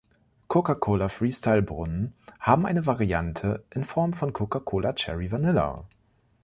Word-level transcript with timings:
Coca-Cola 0.47 1.09
Freestyle-Brunnen 1.09 2.13
haben 2.39 2.65
eine 2.65 2.87
Variante 2.87 3.63
in 3.69 3.83
Form 3.83 4.13
von 4.13 4.33
Coca-Cola 4.33 4.93
Cherry 4.93 5.31
Vanilla. 5.31 5.83